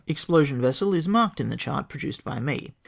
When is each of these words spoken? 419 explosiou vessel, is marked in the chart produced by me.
419 0.07 0.15
explosiou 0.15 0.59
vessel, 0.59 0.93
is 0.95 1.07
marked 1.07 1.39
in 1.39 1.49
the 1.49 1.55
chart 1.55 1.87
produced 1.87 2.23
by 2.23 2.39
me. 2.39 2.73